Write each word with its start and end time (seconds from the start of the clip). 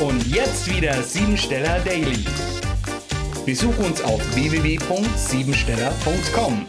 Und 0.00 0.26
jetzt 0.26 0.68
wieder 0.68 1.00
Siebensteller 1.04 1.78
Daily. 1.84 2.24
Besuch 3.46 3.78
uns 3.78 4.02
auf 4.02 4.20
www.siebensteller.com. 4.34 6.66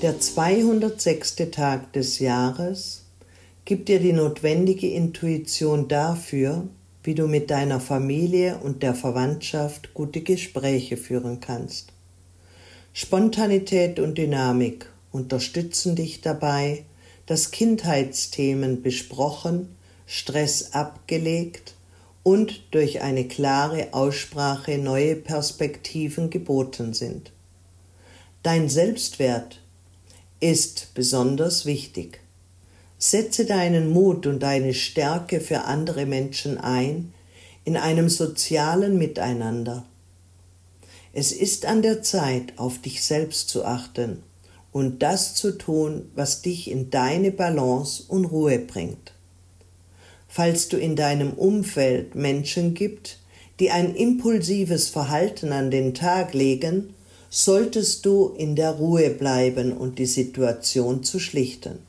Der 0.00 0.18
206. 0.18 1.36
Tag 1.50 1.92
des 1.92 2.20
Jahres 2.20 3.04
gibt 3.66 3.90
dir 3.90 4.00
die 4.00 4.14
notwendige 4.14 4.88
Intuition 4.88 5.88
dafür, 5.88 6.66
wie 7.02 7.14
du 7.14 7.28
mit 7.28 7.50
deiner 7.50 7.78
Familie 7.78 8.60
und 8.62 8.82
der 8.82 8.94
Verwandtschaft 8.94 9.92
gute 9.92 10.22
Gespräche 10.22 10.96
führen 10.96 11.40
kannst. 11.40 11.92
Spontanität 12.94 14.00
und 14.00 14.16
Dynamik 14.16 14.86
unterstützen 15.12 15.96
dich 15.96 16.22
dabei, 16.22 16.86
dass 17.26 17.50
Kindheitsthemen 17.50 18.80
besprochen, 18.80 19.74
Stress 20.10 20.72
abgelegt 20.72 21.74
und 22.22 22.62
durch 22.70 23.02
eine 23.02 23.28
klare 23.28 23.92
Aussprache 23.92 24.78
neue 24.78 25.16
Perspektiven 25.16 26.30
geboten 26.30 26.94
sind. 26.94 27.30
Dein 28.42 28.70
Selbstwert 28.70 29.60
ist 30.40 30.94
besonders 30.94 31.66
wichtig. 31.66 32.20
Setze 32.96 33.44
deinen 33.44 33.90
Mut 33.90 34.26
und 34.26 34.42
deine 34.42 34.72
Stärke 34.72 35.40
für 35.42 35.64
andere 35.64 36.06
Menschen 36.06 36.56
ein 36.56 37.12
in 37.64 37.76
einem 37.76 38.08
sozialen 38.08 38.96
Miteinander. 38.96 39.84
Es 41.12 41.32
ist 41.32 41.66
an 41.66 41.82
der 41.82 42.02
Zeit, 42.02 42.54
auf 42.56 42.80
dich 42.80 43.04
selbst 43.04 43.50
zu 43.50 43.62
achten 43.62 44.22
und 44.72 45.02
das 45.02 45.34
zu 45.34 45.58
tun, 45.58 46.10
was 46.14 46.40
dich 46.40 46.70
in 46.70 46.88
deine 46.88 47.30
Balance 47.30 48.04
und 48.08 48.24
Ruhe 48.24 48.58
bringt. 48.58 49.12
Falls 50.28 50.68
du 50.68 50.76
in 50.76 50.94
deinem 50.94 51.32
Umfeld 51.32 52.14
Menschen 52.14 52.74
gibt, 52.74 53.18
die 53.58 53.70
ein 53.70 53.94
impulsives 53.94 54.88
Verhalten 54.88 55.52
an 55.52 55.70
den 55.70 55.94
Tag 55.94 56.34
legen, 56.34 56.94
solltest 57.30 58.06
du 58.06 58.34
in 58.36 58.54
der 58.54 58.72
Ruhe 58.72 59.10
bleiben 59.10 59.72
und 59.72 59.98
die 59.98 60.06
Situation 60.06 61.02
zu 61.02 61.18
schlichten. 61.18 61.80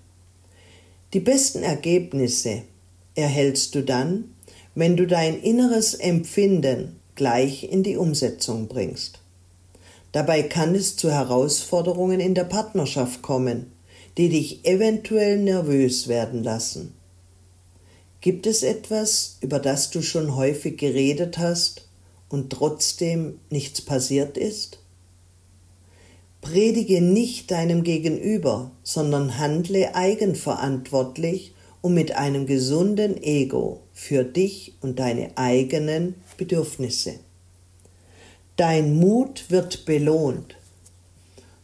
Die 1.13 1.19
besten 1.19 1.63
Ergebnisse 1.63 2.63
erhältst 3.15 3.75
du 3.75 3.83
dann, 3.83 4.35
wenn 4.75 4.95
du 4.95 5.05
dein 5.05 5.39
inneres 5.41 5.93
Empfinden 5.93 6.99
gleich 7.15 7.63
in 7.63 7.83
die 7.83 7.97
Umsetzung 7.97 8.67
bringst. 8.67 9.19
Dabei 10.11 10.43
kann 10.43 10.73
es 10.73 10.95
zu 10.95 11.11
Herausforderungen 11.11 12.19
in 12.19 12.33
der 12.33 12.45
Partnerschaft 12.45 13.21
kommen, 13.21 13.71
die 14.17 14.29
dich 14.29 14.65
eventuell 14.65 15.37
nervös 15.37 16.07
werden 16.07 16.43
lassen. 16.43 16.93
Gibt 18.21 18.47
es 18.47 18.63
etwas, 18.63 19.37
über 19.39 19.59
das 19.59 19.91
du 19.91 20.01
schon 20.01 20.35
häufig 20.35 20.77
geredet 20.77 21.37
hast 21.37 21.87
und 22.27 22.51
trotzdem 22.51 23.39
nichts 23.49 23.81
passiert 23.81 24.37
ist? 24.37 24.79
Predige 26.41 27.01
nicht 27.01 27.51
deinem 27.51 27.83
Gegenüber, 27.83 28.71
sondern 28.83 29.37
handle 29.37 29.95
eigenverantwortlich 29.95 31.53
und 31.81 31.93
mit 31.93 32.15
einem 32.15 32.45
gesunden 32.45 33.21
Ego 33.23 33.81
für 33.93 34.25
dich 34.25 34.73
und 34.81 34.99
deine 34.99 35.37
eigenen 35.37 36.15
Bedürfnisse. 36.37 37.15
Dein 38.57 38.95
Mut 38.95 39.45
wird 39.49 39.85
belohnt, 39.85 40.57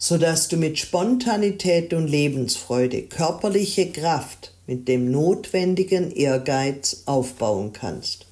sodass 0.08 0.50
du 0.50 0.58
mit 0.58 0.78
Spontanität 0.78 1.92
und 1.92 2.08
Lebensfreude 2.08 3.02
körperliche 3.02 3.92
Kraft 3.92 4.54
mit 4.68 4.88
dem 4.88 5.10
notwendigen 5.10 6.12
Ehrgeiz 6.12 7.02
aufbauen 7.08 7.74
kannst. 7.74 8.28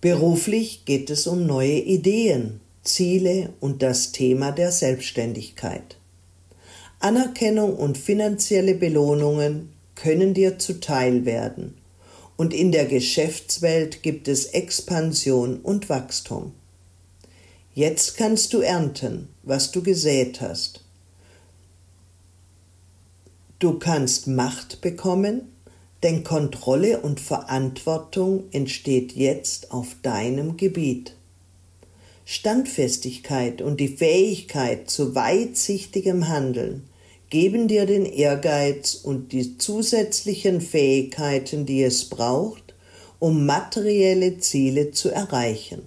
Beruflich 0.00 0.84
geht 0.84 1.08
es 1.10 1.28
um 1.28 1.46
neue 1.46 1.78
Ideen, 1.78 2.58
Ziele 2.82 3.50
und 3.60 3.80
das 3.80 4.10
Thema 4.10 4.50
der 4.50 4.72
Selbstständigkeit. 4.72 5.98
Anerkennung 6.98 7.76
und 7.76 7.96
finanzielle 7.96 8.74
Belohnungen 8.74 9.68
können 9.94 10.34
dir 10.34 10.58
zuteil 10.58 11.26
werden 11.26 11.74
und 12.36 12.52
in 12.52 12.72
der 12.72 12.86
Geschäftswelt 12.86 14.02
gibt 14.02 14.26
es 14.26 14.46
Expansion 14.46 15.60
und 15.60 15.88
Wachstum. 15.88 16.54
Jetzt 17.78 18.16
kannst 18.16 18.54
du 18.54 18.60
ernten, 18.60 19.28
was 19.44 19.70
du 19.70 19.84
gesät 19.84 20.40
hast. 20.40 20.82
Du 23.60 23.78
kannst 23.78 24.26
Macht 24.26 24.80
bekommen, 24.80 25.42
denn 26.02 26.24
Kontrolle 26.24 26.98
und 26.98 27.20
Verantwortung 27.20 28.46
entsteht 28.50 29.12
jetzt 29.12 29.70
auf 29.70 29.94
deinem 30.02 30.56
Gebiet. 30.56 31.14
Standfestigkeit 32.24 33.62
und 33.62 33.78
die 33.78 33.96
Fähigkeit 33.96 34.90
zu 34.90 35.14
weitsichtigem 35.14 36.26
Handeln 36.26 36.82
geben 37.30 37.68
dir 37.68 37.86
den 37.86 38.06
Ehrgeiz 38.06 38.94
und 38.94 39.30
die 39.30 39.56
zusätzlichen 39.56 40.60
Fähigkeiten, 40.60 41.64
die 41.64 41.84
es 41.84 42.06
braucht, 42.06 42.74
um 43.20 43.46
materielle 43.46 44.38
Ziele 44.38 44.90
zu 44.90 45.10
erreichen. 45.10 45.82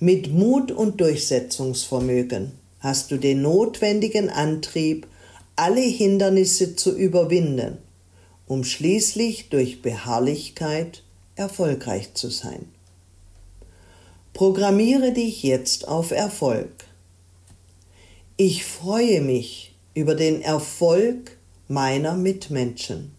Mit 0.00 0.32
Mut 0.32 0.70
und 0.70 1.00
Durchsetzungsvermögen 1.00 2.52
hast 2.78 3.10
du 3.10 3.16
den 3.16 3.42
notwendigen 3.42 4.30
Antrieb, 4.30 5.08
alle 5.56 5.80
Hindernisse 5.80 6.76
zu 6.76 6.96
überwinden, 6.96 7.78
um 8.46 8.62
schließlich 8.62 9.48
durch 9.48 9.82
Beharrlichkeit 9.82 11.02
erfolgreich 11.34 12.14
zu 12.14 12.30
sein. 12.30 12.66
Programmiere 14.34 15.10
dich 15.10 15.42
jetzt 15.42 15.88
auf 15.88 16.12
Erfolg. 16.12 16.84
Ich 18.36 18.64
freue 18.64 19.20
mich 19.20 19.74
über 19.94 20.14
den 20.14 20.42
Erfolg 20.42 21.36
meiner 21.66 22.14
Mitmenschen, 22.14 23.10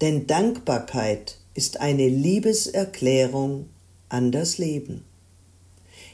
denn 0.00 0.28
Dankbarkeit 0.28 1.38
ist 1.54 1.80
eine 1.80 2.06
Liebeserklärung 2.06 3.68
an 4.08 4.30
das 4.30 4.58
Leben. 4.58 5.09